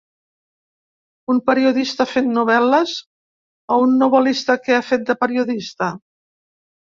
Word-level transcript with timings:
Un 1.33 1.41
periodista 1.49 2.07
fent 2.13 2.31
novel·les 2.37 2.95
o 3.77 3.77
un 3.85 3.93
novel·lista 4.05 4.57
que 4.65 4.77
ha 4.79 4.81
fet 4.89 5.05
de 5.11 5.19
periodista? 5.27 5.93